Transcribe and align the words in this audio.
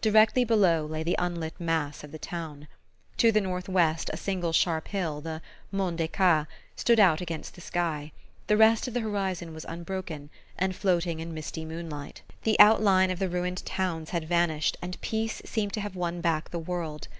Directly 0.00 0.42
below 0.42 0.84
lay 0.84 1.04
the 1.04 1.14
unlit 1.16 1.54
mass 1.60 2.02
of 2.02 2.10
the 2.10 2.18
town. 2.18 2.66
To 3.18 3.30
the 3.30 3.40
northwest 3.40 4.10
a 4.12 4.16
single 4.16 4.52
sharp 4.52 4.88
hill, 4.88 5.20
the 5.20 5.42
"Mont 5.70 5.98
des 5.98 6.08
Cats," 6.08 6.50
stood 6.74 6.98
out 6.98 7.20
against 7.20 7.54
the 7.54 7.60
sky; 7.60 8.10
the 8.48 8.56
rest 8.56 8.88
of 8.88 8.94
the 8.94 9.00
horizon 9.00 9.54
was 9.54 9.64
unbroken, 9.66 10.28
and 10.58 10.74
floating 10.74 11.20
in 11.20 11.32
misty 11.32 11.64
moonlight. 11.64 12.22
The 12.42 12.58
outline 12.58 13.12
of 13.12 13.20
the 13.20 13.28
ruined 13.28 13.64
towns 13.64 14.10
had 14.10 14.24
vanished 14.26 14.76
and 14.82 15.00
peace 15.02 15.40
seemed 15.44 15.72
to 15.74 15.80
have 15.82 15.94
won 15.94 16.20
back 16.20 16.50
the 16.50 16.58
world. 16.58 17.06